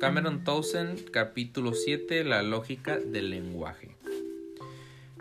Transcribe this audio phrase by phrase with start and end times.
[0.00, 3.94] Cameron Townsend, capítulo 7, La lógica del lenguaje.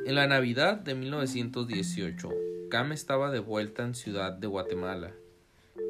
[0.05, 2.29] En la Navidad de 1918,
[2.69, 5.11] Cam estaba de vuelta en Ciudad de Guatemala.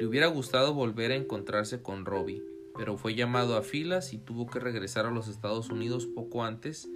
[0.00, 2.42] Le hubiera gustado volver a encontrarse con Robbie,
[2.76, 6.88] pero fue llamado a filas y tuvo que regresar a los Estados Unidos poco antes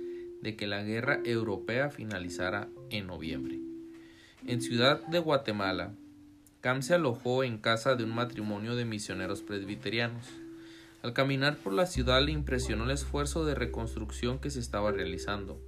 [0.43, 3.61] de que la guerra europea finalizara en noviembre.
[4.49, 5.95] En Ciudad de Guatemala,
[6.61, 10.27] Cam se alojó en casa de un matrimonio de misioneros presbiterianos.
[11.05, 15.61] Al caminar por la ciudad le impresionó el esfuerzo de reconstrucción que se estaba realizando.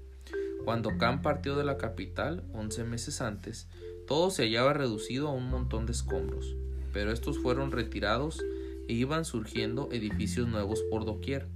[0.65, 3.69] Cuando Cam partió de la capital, once meses antes,
[4.07, 6.57] todo se hallaba reducido a un montón de escombros,
[6.91, 8.43] pero estos fueron retirados
[8.89, 11.49] e iban surgiendo edificios nuevos por doquier.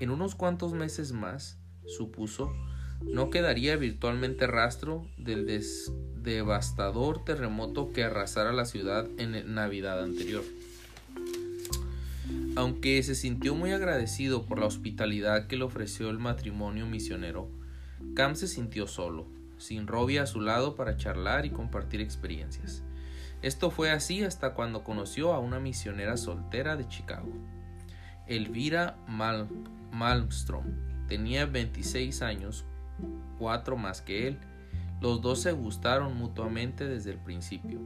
[0.00, 2.54] En unos cuantos meses más, supuso,
[3.02, 5.62] no quedaría virtualmente rastro del
[6.22, 10.42] devastador terremoto que arrasara la ciudad en Navidad anterior.
[12.56, 17.48] Aunque se sintió muy agradecido por la hospitalidad que le ofreció el matrimonio misionero,
[18.14, 19.26] Cam se sintió solo,
[19.58, 22.84] sin Robbie a su lado para charlar y compartir experiencias.
[23.42, 27.32] Esto fue así hasta cuando conoció a una misionera soltera de Chicago,
[28.28, 28.98] Elvira
[29.90, 30.64] Malmstrom.
[31.08, 32.64] Tenía 26 años,
[33.38, 34.38] cuatro más que él.
[35.00, 37.80] Los dos se gustaron mutuamente desde el principio.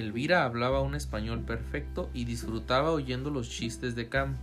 [0.00, 4.36] Elvira hablaba un español perfecto y disfrutaba oyendo los chistes de Cam.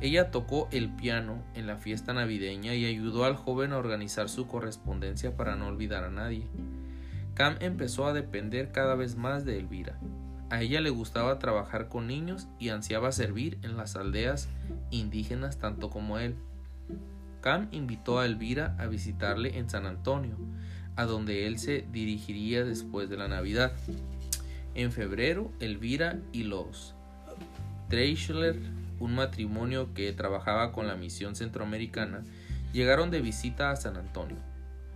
[0.00, 4.46] Ella tocó el piano en la fiesta navideña y ayudó al joven a organizar su
[4.46, 6.46] correspondencia para no olvidar a nadie.
[7.34, 9.98] Cam empezó a depender cada vez más de Elvira.
[10.48, 14.48] A ella le gustaba trabajar con niños y ansiaba servir en las aldeas
[14.90, 16.36] indígenas tanto como él.
[17.40, 20.36] Cam invitó a Elvira a visitarle en San Antonio,
[20.94, 23.72] a donde él se dirigiría después de la Navidad.
[24.76, 26.94] En febrero, Elvira y los
[27.88, 28.56] Treichler,
[29.00, 32.24] un matrimonio que trabajaba con la misión centroamericana,
[32.74, 34.36] llegaron de visita a San Antonio.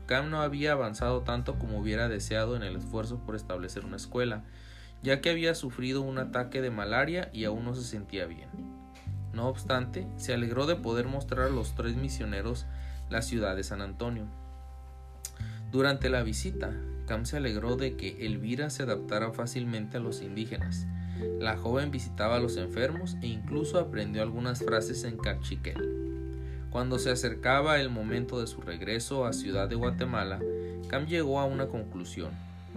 [0.05, 4.45] Cam no había avanzado tanto como hubiera deseado en el esfuerzo por establecer una escuela,
[5.03, 8.51] ya que había sufrido un ataque de malaria y aún no se sentía bien.
[9.33, 12.67] No obstante, se alegró de poder mostrar a los tres misioneros
[13.09, 14.27] la ciudad de San Antonio.
[15.73, 16.71] Durante la visita,
[17.11, 20.87] Cam se alegró de que Elvira se adaptara fácilmente a los indígenas.
[21.41, 25.75] La joven visitaba a los enfermos e incluso aprendió algunas frases en cachiquel.
[26.71, 30.39] Cuando se acercaba el momento de su regreso a Ciudad de Guatemala,
[30.87, 32.31] Cam llegó a una conclusión.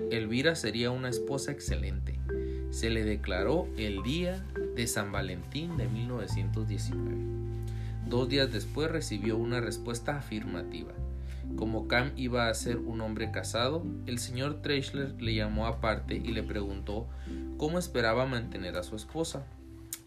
[0.10, 2.20] Elvira sería una esposa excelente.
[2.72, 4.44] Se le declaró el día
[4.76, 7.18] de San Valentín de 1919.
[8.08, 10.92] Dos días después recibió una respuesta afirmativa.
[11.56, 16.32] Como Cam iba a ser un hombre casado, el señor Treichler le llamó aparte y
[16.32, 17.08] le preguntó
[17.58, 19.46] cómo esperaba mantener a su esposa.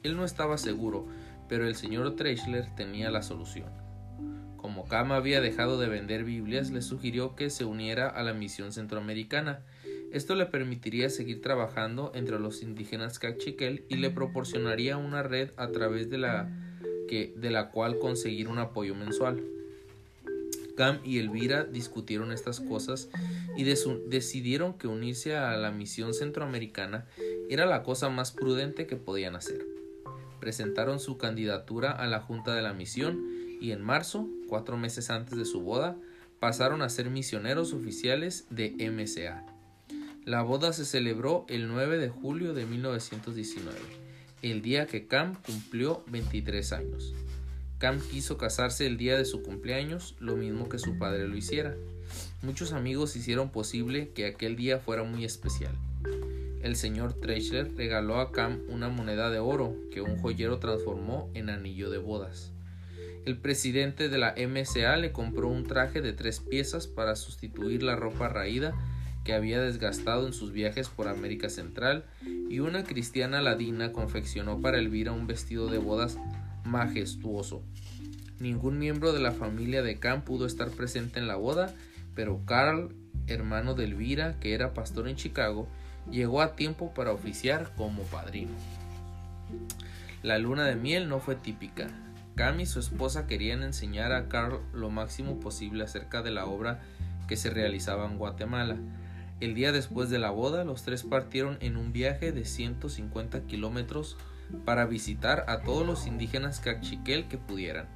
[0.03, 1.07] Él no estaba seguro,
[1.49, 3.71] pero el señor Treichler tenía la solución.
[4.57, 8.73] Como Cam había dejado de vender Biblias, le sugirió que se uniera a la misión
[8.73, 9.61] centroamericana.
[10.13, 15.69] Esto le permitiría seguir trabajando entre los indígenas cachiquel y le proporcionaría una red a
[15.69, 16.51] través de la,
[17.09, 19.43] que, de la cual conseguir un apoyo mensual.
[20.77, 23.09] Cam y Elvira discutieron estas cosas
[23.57, 27.07] y decidieron que unirse a la misión centroamericana
[27.49, 29.67] era la cosa más prudente que podían hacer.
[30.39, 33.21] Presentaron su candidatura a la Junta de la Misión
[33.61, 35.97] y en marzo, cuatro meses antes de su boda,
[36.39, 39.45] pasaron a ser misioneros oficiales de MCA.
[40.25, 43.79] La boda se celebró el 9 de julio de 1919,
[44.43, 47.15] el día que Cam cumplió 23 años.
[47.79, 51.75] Cam quiso casarse el día de su cumpleaños, lo mismo que su padre lo hiciera.
[52.41, 55.75] Muchos amigos hicieron posible que aquel día fuera muy especial.
[56.63, 61.51] El señor Treichler regaló a Cam una moneda de oro que un joyero transformó en
[61.51, 62.51] anillo de bodas.
[63.27, 67.95] El presidente de la MCA le compró un traje de tres piezas para sustituir la
[67.95, 68.75] ropa raída
[69.23, 72.05] que había desgastado en sus viajes por América Central
[72.49, 76.17] y una cristiana ladina confeccionó para Elvira un vestido de bodas
[76.67, 77.63] majestuoso.
[78.39, 81.75] Ningún miembro de la familia de Cam pudo estar presente en la boda,
[82.15, 82.95] pero Carl,
[83.27, 85.69] hermano de Elvira, que era pastor en Chicago,
[86.11, 88.53] llegó a tiempo para oficiar como padrino.
[90.23, 91.89] La luna de miel no fue típica.
[92.35, 96.83] Cam y su esposa querían enseñar a Carl lo máximo posible acerca de la obra
[97.29, 98.77] que se realizaba en Guatemala.
[99.41, 104.17] El día después de la boda, los tres partieron en un viaje de 150 kilómetros
[104.65, 107.87] para visitar a todos los indígenas cachiquel que pudieran.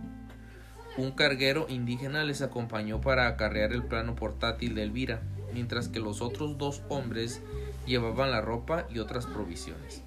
[0.96, 5.22] Un carguero indígena les acompañó para acarrear el plano portátil de Elvira,
[5.54, 7.42] mientras que los otros dos hombres
[7.86, 10.02] llevaban la ropa y otras provisiones.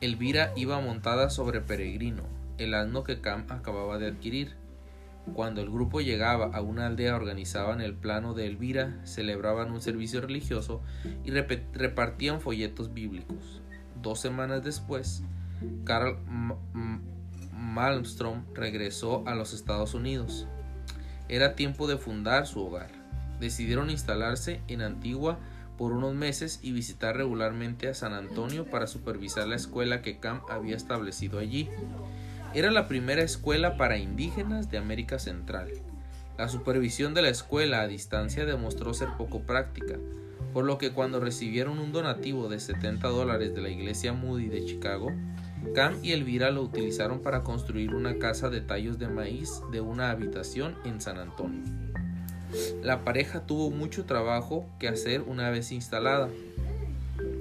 [0.00, 2.22] Elvira iba montada sobre Peregrino,
[2.58, 4.54] el asno que Cam acababa de adquirir.
[5.34, 10.20] Cuando el grupo llegaba a una aldea organizaban el plano de Elvira, celebraban un servicio
[10.20, 10.80] religioso
[11.24, 13.60] y repartían folletos bíblicos.
[14.00, 15.24] Dos semanas después,
[15.84, 16.18] Carl
[17.52, 20.46] Malmstrom regresó a los Estados Unidos.
[21.28, 22.90] Era tiempo de fundar su hogar.
[23.40, 25.38] Decidieron instalarse en Antigua
[25.76, 30.40] por unos meses y visitar regularmente a San Antonio para supervisar la escuela que Cam
[30.50, 31.68] había establecido allí.
[32.52, 35.70] Era la primera escuela para indígenas de América Central.
[36.36, 39.96] La supervisión de la escuela a distancia demostró ser poco práctica,
[40.52, 44.64] por lo que cuando recibieron un donativo de 70 dólares de la iglesia Moody de
[44.64, 45.12] Chicago,
[45.74, 50.10] Cam y Elvira lo utilizaron para construir una casa de tallos de maíz de una
[50.10, 51.62] habitación en San Antonio.
[52.82, 56.28] La pareja tuvo mucho trabajo que hacer una vez instalada.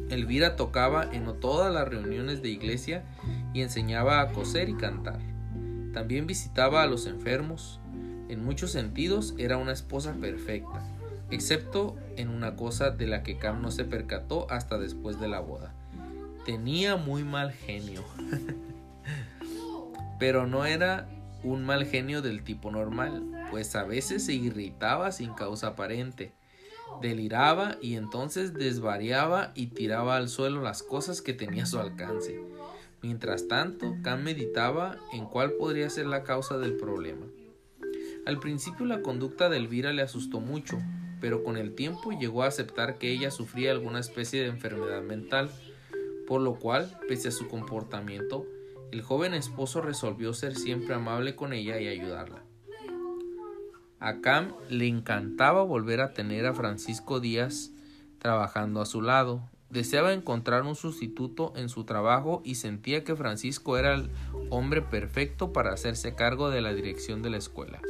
[0.10, 3.04] Elvira tocaba en todas las reuniones de iglesia
[3.54, 5.20] y enseñaba a coser y cantar.
[5.94, 7.80] También visitaba a los enfermos.
[8.30, 10.84] En muchos sentidos era una esposa perfecta,
[11.32, 15.40] excepto en una cosa de la que Cam no se percató hasta después de la
[15.40, 15.74] boda.
[16.48, 18.06] Tenía muy mal genio.
[20.18, 21.10] Pero no era
[21.44, 26.32] un mal genio del tipo normal, pues a veces se irritaba sin causa aparente,
[27.02, 32.42] deliraba y entonces desvariaba y tiraba al suelo las cosas que tenía a su alcance.
[33.02, 37.26] Mientras tanto, Cam meditaba en cuál podría ser la causa del problema.
[38.26, 40.78] Al principio la conducta de Elvira le asustó mucho,
[41.20, 45.52] pero con el tiempo llegó a aceptar que ella sufría alguna especie de enfermedad mental
[46.28, 48.46] por lo cual, pese a su comportamiento,
[48.92, 52.44] el joven esposo resolvió ser siempre amable con ella y ayudarla.
[54.00, 57.72] A Cam le encantaba volver a tener a Francisco Díaz
[58.20, 59.42] trabajando a su lado.
[59.70, 64.10] Deseaba encontrar un sustituto en su trabajo y sentía que Francisco era el
[64.50, 67.82] hombre perfecto para hacerse cargo de la dirección de la escuela.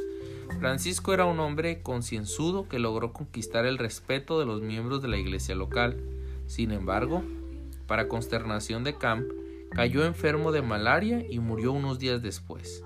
[0.58, 5.18] Francisco era un hombre concienzudo que logró conquistar el respeto de los miembros de la
[5.18, 6.02] iglesia local.
[6.46, 7.22] Sin embargo,
[7.88, 9.26] para consternación de Camp,
[9.72, 12.84] cayó enfermo de malaria y murió unos días después.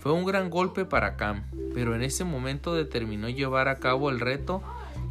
[0.00, 1.44] Fue un gran golpe para Camp,
[1.74, 4.62] pero en ese momento determinó llevar a cabo el reto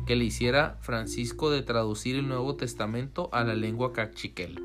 [0.07, 4.59] que le hiciera Francisco de traducir el Nuevo Testamento a la lengua cachiquel.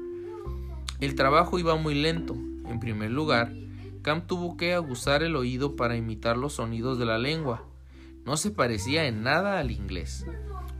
[1.01, 2.35] El trabajo iba muy lento.
[2.67, 3.53] En primer lugar,
[4.03, 7.65] Camp tuvo que aguzar el oído para imitar los sonidos de la lengua.
[8.25, 10.27] No se parecía en nada al inglés.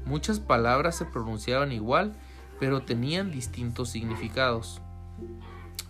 [0.05, 2.15] Muchas palabras se pronunciaban igual
[2.61, 4.81] pero tenían distintos significados.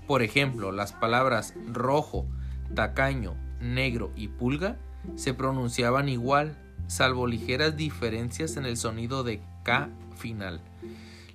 [0.06, 2.26] Por ejemplo, las palabras rojo,
[2.74, 4.78] tacaño, negro y pulga
[5.16, 6.56] se pronunciaban igual,
[6.86, 10.60] salvo ligeras diferencias en el sonido de K final.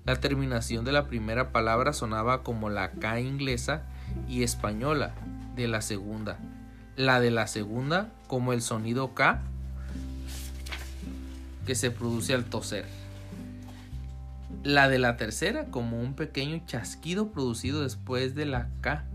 [0.05, 3.83] La terminación de la primera palabra sonaba como la K inglesa
[4.29, 5.15] y española
[5.55, 6.39] de la segunda.
[6.95, 9.41] La de la segunda como el sonido K
[11.65, 13.04] que se produce al toser.
[14.65, 19.05] La de la tercera como un pequeño chasquido producido después de la K.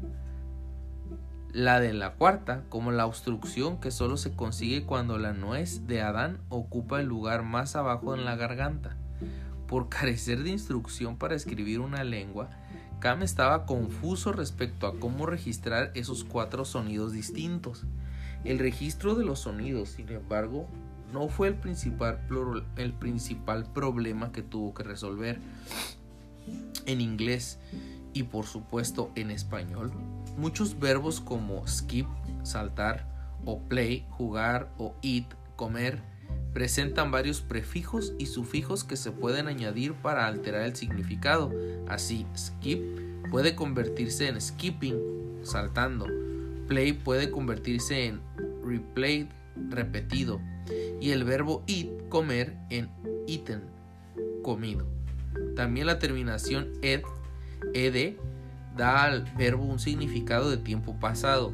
[1.53, 6.03] La de la cuarta como la obstrucción que solo se consigue cuando la nuez de
[6.03, 8.97] Adán ocupa el lugar más abajo en la garganta.
[9.67, 12.51] Por carecer de instrucción para escribir una lengua,
[13.01, 17.87] Cam estaba confuso respecto a cómo registrar esos cuatro sonidos distintos.
[18.45, 20.69] El registro de los sonidos, sin embargo,
[21.13, 22.21] no fue el principal,
[22.77, 25.39] el principal problema que tuvo que resolver
[26.87, 27.59] en inglés
[28.13, 29.93] y por supuesto en español.
[30.37, 32.07] Muchos verbos como skip,
[32.43, 33.09] saltar,
[33.45, 35.27] o play, jugar, o eat,
[35.57, 36.03] comer,
[36.53, 41.53] presentan varios prefijos y sufijos que se pueden añadir para alterar el significado.
[41.89, 42.83] Así, skip
[43.31, 44.97] puede convertirse en skipping,
[45.43, 46.07] saltando.
[46.67, 48.21] Play puede convertirse en
[48.65, 49.27] replayed,
[49.69, 50.41] repetido
[51.01, 52.91] y el verbo eat, comer, en
[53.27, 53.63] eaten,
[54.43, 54.87] comido.
[55.57, 57.03] También la terminación ed,
[57.75, 58.17] ed,
[58.77, 61.53] da al verbo un significado de tiempo pasado.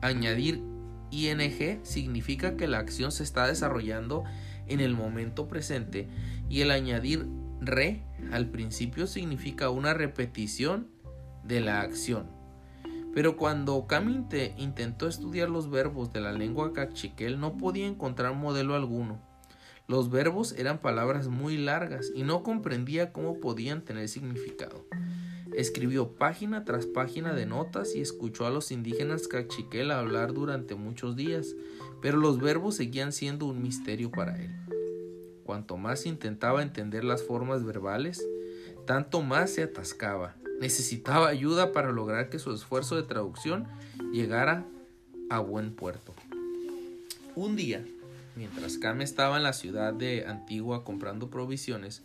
[0.00, 0.62] Añadir
[1.10, 4.24] ing significa que la acción se está desarrollando
[4.66, 6.08] en el momento presente
[6.48, 7.26] y el añadir
[7.60, 8.02] re
[8.32, 10.88] al principio significa una repetición
[11.44, 12.35] de la acción.
[13.16, 18.74] Pero cuando Caminte intentó estudiar los verbos de la lengua cachiquel no podía encontrar modelo
[18.74, 19.22] alguno.
[19.88, 24.84] Los verbos eran palabras muy largas y no comprendía cómo podían tener significado.
[25.54, 31.16] Escribió página tras página de notas y escuchó a los indígenas cachiquel hablar durante muchos
[31.16, 31.56] días,
[32.02, 34.54] pero los verbos seguían siendo un misterio para él.
[35.42, 38.22] Cuanto más intentaba entender las formas verbales,
[38.84, 43.66] tanto más se atascaba Necesitaba ayuda para lograr que su esfuerzo de traducción
[44.12, 44.64] llegara
[45.28, 46.14] a buen puerto.
[47.34, 47.84] Un día,
[48.36, 52.02] mientras Cam estaba en la ciudad de Antigua comprando provisiones,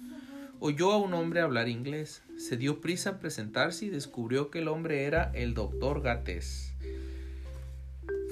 [0.59, 2.21] oyó a un hombre hablar inglés.
[2.37, 6.73] Se dio prisa en presentarse y descubrió que el hombre era el doctor Gates,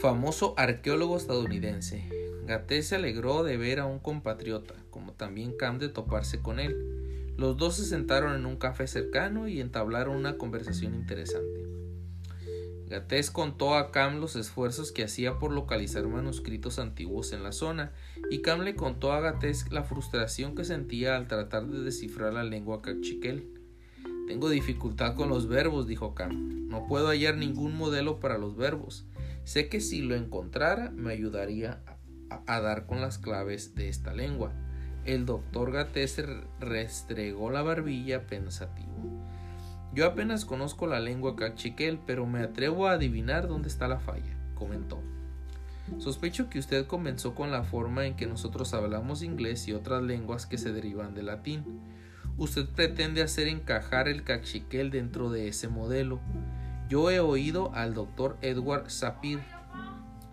[0.02, 2.10] famoso arqueólogo estadounidense.
[2.46, 6.99] Gates se alegró de ver a un compatriota, como también Cam de toparse con él.
[7.40, 11.66] Los dos se sentaron en un café cercano y entablaron una conversación interesante.
[12.90, 17.94] Gates contó a Cam los esfuerzos que hacía por localizar manuscritos antiguos en la zona,
[18.30, 22.44] y Cam le contó a Gates la frustración que sentía al tratar de descifrar la
[22.44, 23.54] lengua cachiquel.
[24.28, 26.68] Tengo dificultad con los verbos, dijo Cam.
[26.68, 29.06] No puedo hallar ningún modelo para los verbos.
[29.46, 31.86] Sé que si lo encontrara me ayudaría
[32.48, 34.52] a, dar con las claves de esta lengua.
[35.06, 36.22] El doctor Gates
[36.60, 38.90] restregó la barbilla pensativo.
[39.94, 44.38] Yo apenas conozco la lengua cachiquel, pero me atrevo a adivinar dónde está la falla,
[44.54, 45.02] comentó.
[45.98, 50.46] Sospecho que usted comenzó con la forma en que nosotros hablamos inglés y otras lenguas
[50.46, 51.64] que se derivan del latín.
[52.38, 56.20] Usted pretende hacer encajar el cachiquel dentro de ese modelo.
[56.88, 59.40] Yo he oído al doctor Edward Sapir,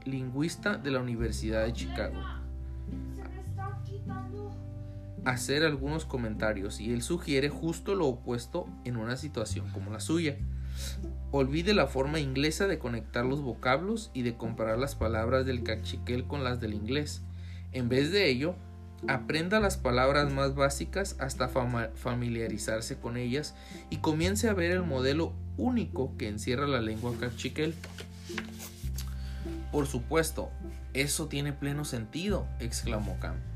[0.05, 2.21] lingüista de la Universidad de Chicago,
[5.27, 10.37] hacer algunos comentarios y él sugiere justo lo opuesto en una situación como la suya.
[11.33, 16.29] Olvide la forma inglesa de conectar los vocablos y de comparar las palabras del cachiquel
[16.29, 17.23] con las del inglés.
[17.73, 18.55] En vez de ello,
[19.09, 23.57] aprenda las palabras más básicas hasta familiarizarse con ellas
[23.91, 27.75] y comience a ver el modelo único que encierra la lengua cachiquel.
[29.73, 30.51] Por supuesto,
[30.95, 33.56] eso tiene pleno sentido, exclamó Cam.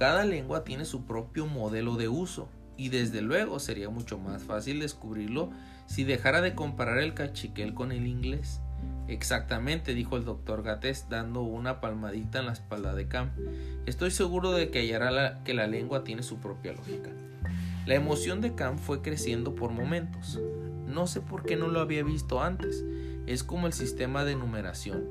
[0.00, 4.80] Cada lengua tiene su propio modelo de uso y desde luego sería mucho más fácil
[4.80, 5.50] descubrirlo
[5.84, 8.62] si dejara de comparar el cachiquel con el inglés.
[9.08, 13.32] Exactamente, dijo el doctor Gates dando una palmadita en la espalda de Cam.
[13.84, 17.10] Estoy seguro de que hallará que la lengua tiene su propia lógica.
[17.84, 20.40] La emoción de Cam fue creciendo por momentos.
[20.86, 22.86] No sé por qué no lo había visto antes.
[23.26, 25.04] Es como el sistema de numeración.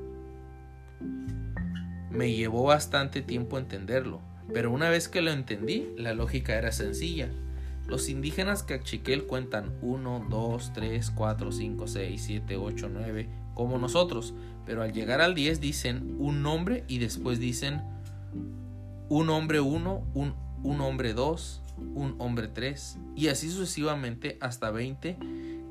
[2.10, 4.20] Me llevó bastante tiempo entenderlo,
[4.52, 7.28] pero una vez que lo entendí, la lógica era sencilla.
[7.86, 14.34] Los indígenas cachiquel cuentan 1, 2, 3, 4, 5, 6, 7, 8, 9, como nosotros,
[14.64, 17.82] pero al llegar al 10 dicen un nombre y después dicen
[19.08, 21.62] un hombre 1, un, un hombre 2,
[21.94, 25.18] un hombre 3 y así sucesivamente hasta 20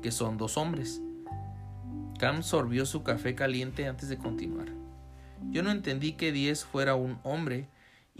[0.02, 1.00] que son dos hombres.
[2.18, 4.68] Cam sorbió su café caliente antes de continuar.
[5.50, 7.68] Yo no entendí que 10 fuera un hombre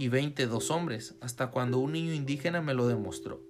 [0.00, 3.42] y 20 dos hombres, hasta cuando un niño indígena me lo demostró.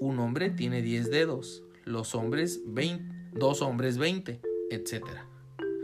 [0.00, 5.04] Un hombre tiene 10 dedos, los hombres 20, dos hombres 20, etc.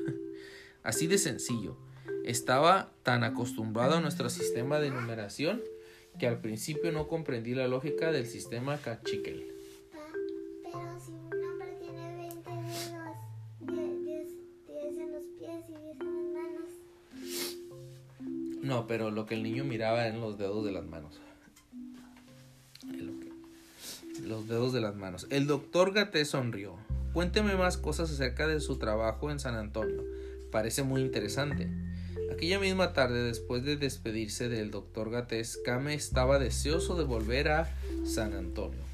[0.82, 1.76] Así de sencillo.
[2.24, 5.60] Estaba tan acostumbrado a nuestro sistema de numeración
[6.18, 9.54] que al principio no comprendí la lógica del sistema cachiquel.
[10.62, 10.98] Pero
[18.70, 21.18] No, pero lo que el niño miraba eran los dedos de las manos.
[24.22, 25.26] Los dedos de las manos.
[25.30, 26.76] El doctor Gaté sonrió.
[27.12, 30.04] Cuénteme más cosas acerca de su trabajo en San Antonio.
[30.52, 31.68] Parece muy interesante.
[32.32, 37.76] Aquella misma tarde, después de despedirse del doctor Gatés, Kame estaba deseoso de volver a
[38.04, 38.84] San Antonio.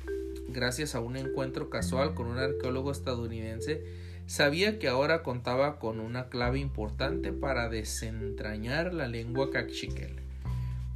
[0.48, 3.84] Gracias a un encuentro casual con un arqueólogo estadounidense,
[4.26, 10.16] sabía que ahora contaba con una clave importante para desentrañar la lengua cachiquel.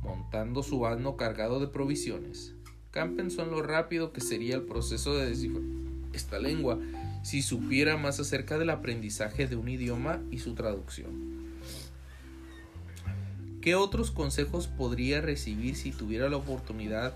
[0.02, 2.54] Montando su asno cargado de provisiones,
[2.90, 5.62] Cam pensó en lo rápido que sería el proceso de descifrar
[6.12, 6.78] esta lengua
[7.22, 11.40] si supiera más acerca del aprendizaje de un idioma y su traducción.
[13.60, 17.12] ¿Qué otros consejos podría recibir si tuviera la oportunidad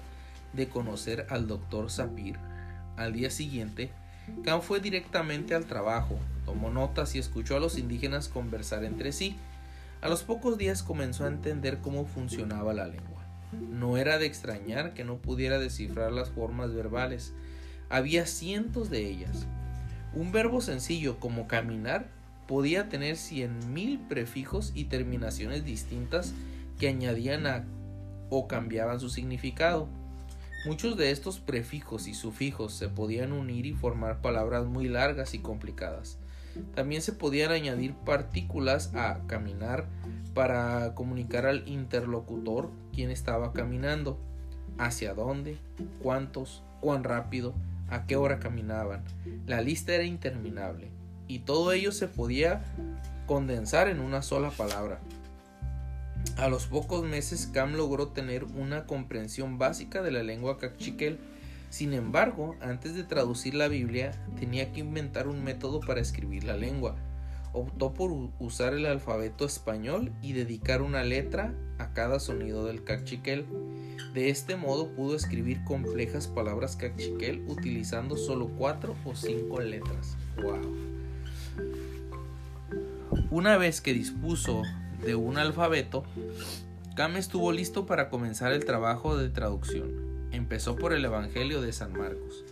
[0.53, 2.37] de conocer al doctor Sapir?
[2.97, 3.91] Al día siguiente,
[4.43, 9.37] Cam fue directamente al trabajo, tomó notas y escuchó a los indígenas conversar entre sí.
[10.01, 13.25] A los pocos días comenzó a entender cómo funcionaba la lengua.
[13.53, 17.33] No era de extrañar que no pudiera descifrar las formas verbales.
[17.89, 19.47] Había cientos de ellas.
[20.15, 22.09] Un verbo sencillo como caminar
[22.47, 26.35] podía tener cien mil prefijos y terminaciones distintas
[26.79, 27.65] que añadían a
[28.31, 29.89] o cambiaban su significado.
[30.65, 35.41] Muchos de estos prefijos y sufijos se podían unir y formar palabras muy largas y
[35.41, 36.17] complicadas.
[36.75, 39.87] También se podían añadir partículas a caminar
[40.33, 44.19] para comunicar al interlocutor quién estaba caminando,
[44.79, 45.59] hacia dónde,
[46.03, 47.55] cuántos, cuán rápido,
[47.91, 49.05] a qué hora caminaban.
[49.47, 50.91] La lista era interminable.
[51.27, 52.63] y todo ello se podía
[53.27, 55.01] condensar en una sola palabra.
[56.37, 61.19] A los pocos meses Cam logró tener una comprensión básica de la lengua cachiquel.
[61.71, 66.57] Sin embargo, antes de traducir la Biblia, tenía que inventar un método para escribir la
[66.57, 66.97] lengua.
[67.53, 68.11] Optó por
[68.41, 73.47] usar el alfabeto español y dedicar una letra a cada sonido del cachiquel.
[74.13, 80.17] De este modo pudo escribir complejas palabras cachiquel utilizando solo cuatro o cinco letras.
[80.43, 80.75] ¡Wow!
[83.31, 84.63] Una vez que dispuso
[85.05, 86.05] de un alfabeto,
[86.95, 90.29] Cam estuvo listo para comenzar el trabajo de traducción.
[90.31, 92.45] Empezó por el Evangelio de San Marcos.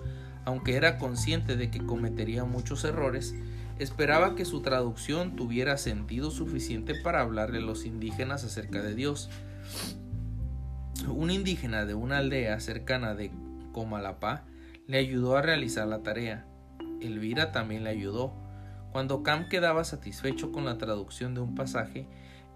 [0.45, 3.35] Aunque era consciente de que cometería muchos errores,
[3.79, 9.31] esperaba que su traducción tuviera sentido suficiente para hablarle a los indígenas acerca de Dios.
[11.09, 13.31] Un indígena de una aldea cercana de
[13.73, 14.45] Comalapá
[14.87, 16.47] le ayudó a realizar la tarea.
[17.01, 18.35] Elvira también le ayudó.
[18.91, 22.07] Cuando Cam quedaba satisfecho con la traducción de un pasaje,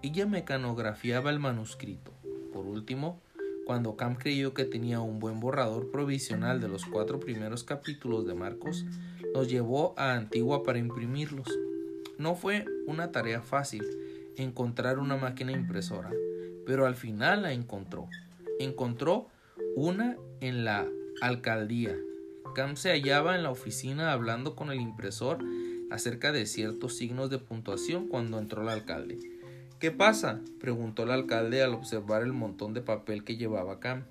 [0.01, 2.11] ella mecanografiaba el manuscrito.
[2.53, 3.19] Por último,
[3.65, 8.33] cuando Cam creyó que tenía un buen borrador provisional de los cuatro primeros capítulos de
[8.33, 8.85] Marcos,
[9.33, 11.47] los llevó a Antigua para imprimirlos.
[12.17, 13.83] No fue una tarea fácil
[14.37, 16.11] encontrar una máquina impresora,
[16.65, 18.07] pero al final la encontró.
[18.59, 19.27] Encontró
[19.75, 20.87] una en la
[21.21, 21.95] alcaldía.
[22.55, 25.39] Cam se hallaba en la oficina hablando con el impresor
[25.91, 29.36] acerca de ciertos signos de puntuación cuando entró el alcalde.
[29.79, 30.41] ¿Qué pasa?
[30.59, 34.05] preguntó el alcalde al observar el montón de papel que llevaba Cam.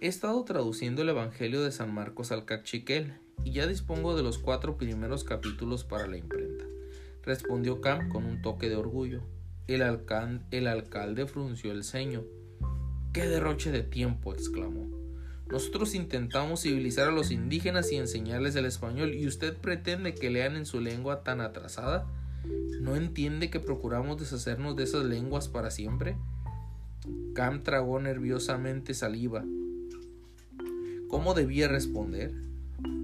[0.00, 4.38] He estado traduciendo el Evangelio de San Marcos al cachiquel y ya dispongo de los
[4.38, 6.66] cuatro primeros capítulos para la imprenta,
[7.24, 9.22] respondió Cam con un toque de orgullo.
[9.66, 9.82] El,
[10.52, 12.22] el alcalde frunció el ceño.
[13.12, 14.34] ¡Qué derroche de tiempo!
[14.34, 14.88] exclamó.
[15.50, 20.54] Nosotros intentamos civilizar a los indígenas y enseñarles el español y usted pretende que lean
[20.54, 22.06] en su lengua tan atrasada.
[22.80, 26.16] ¿No entiende que procuramos deshacernos de esas lenguas para siempre?
[27.34, 29.44] Cam tragó nerviosamente saliva.
[31.08, 32.32] ¿Cómo debía responder?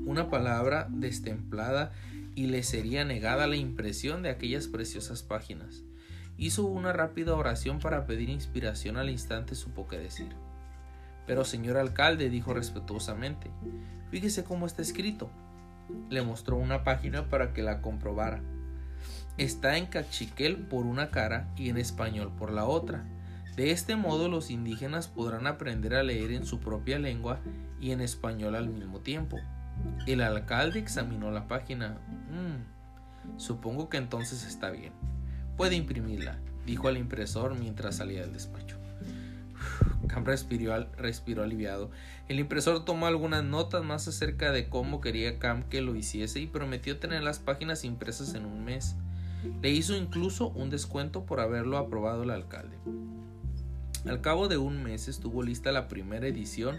[0.05, 1.93] Una palabra destemplada
[2.35, 5.83] y le sería negada la impresión de aquellas preciosas páginas.
[6.37, 10.29] Hizo una rápida oración para pedir inspiración al instante supo qué decir.
[11.27, 13.51] Pero señor alcalde, dijo respetuosamente,
[14.11, 15.31] fíjese cómo está escrito.
[16.09, 18.43] Le mostró una página para que la comprobara.
[19.41, 23.07] Está en cachiquel por una cara y en español por la otra.
[23.57, 27.41] De este modo los indígenas podrán aprender a leer en su propia lengua
[27.81, 29.39] y en español al mismo tiempo.
[30.07, 31.97] El alcalde examinó la página.
[32.29, 34.93] Mm, supongo que entonces está bien.
[35.57, 38.77] Puede imprimirla, dijo al impresor mientras salía del despacho.
[40.07, 41.91] Cam respiró, respiró, aliviado.
[42.29, 46.47] El impresor tomó algunas notas más acerca de cómo quería Cam que lo hiciese y
[46.47, 48.97] prometió tener las páginas impresas en un mes.
[49.63, 52.77] Le hizo incluso un descuento por haberlo aprobado el alcalde.
[54.07, 56.79] Al cabo de un mes estuvo lista la primera edición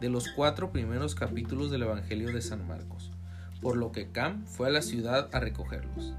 [0.00, 3.10] de los cuatro primeros capítulos del Evangelio de San Marcos,
[3.60, 6.14] por lo que Cam fue a la ciudad a recogerlos.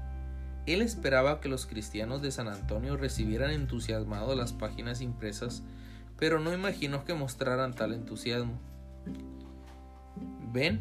[0.66, 5.62] Él esperaba que los cristianos de San Antonio recibieran entusiasmados las páginas impresas,
[6.18, 8.60] pero no imaginó que mostraran tal entusiasmo.
[10.52, 10.80] Ven,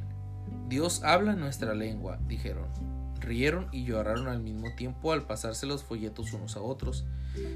[0.67, 6.33] Dios habla nuestra lengua, dijeron rieron y lloraron al mismo tiempo al pasarse los folletos
[6.33, 7.05] unos a otros.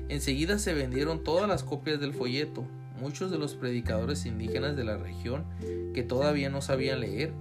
[0.10, 2.65] Enseguida se vendieron todas las copias del folleto.
[2.99, 5.45] Muchos de los predicadores indígenas de la región,
[5.93, 7.34] que todavía no sabían leer,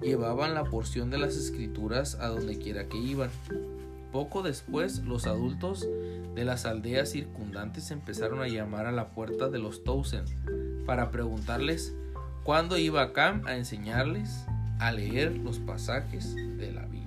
[0.00, 3.30] llevaban la porción de las escrituras a donde quiera que iban.
[4.12, 5.86] Poco después, los adultos
[6.34, 10.24] de las aldeas circundantes empezaron a llamar a la puerta de los Towson
[10.86, 11.94] para preguntarles
[12.44, 14.46] cuándo iba Cam a enseñarles
[14.78, 16.97] a leer los pasajes de la Biblia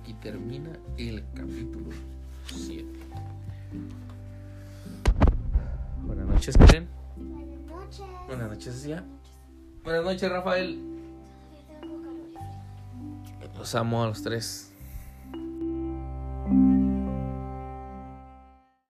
[0.00, 1.90] aquí termina el capítulo
[2.46, 2.84] 7.
[6.02, 6.88] Buenas noches, Karen.
[7.16, 8.02] Buenas noches.
[8.26, 9.04] Buenas noches, ya.
[9.84, 10.80] Buenas noches, Rafael.
[13.56, 14.69] Los amo a los tres.